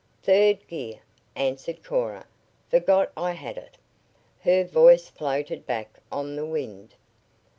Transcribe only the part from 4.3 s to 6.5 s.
Her voice floated back on the